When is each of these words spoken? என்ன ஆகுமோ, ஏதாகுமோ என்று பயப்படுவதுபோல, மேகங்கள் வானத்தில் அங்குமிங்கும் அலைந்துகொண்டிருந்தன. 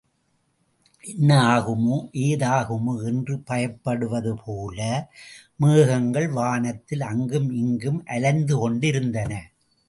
என்ன 1.03 1.31
ஆகுமோ, 1.49 1.97
ஏதாகுமோ 2.21 2.93
என்று 3.03 3.35
பயப்படுவதுபோல, 3.49 4.79
மேகங்கள் 5.55 6.27
வானத்தில் 6.29 7.01
அங்குமிங்கும் 7.01 8.03
அலைந்துகொண்டிருந்தன. 8.05 9.31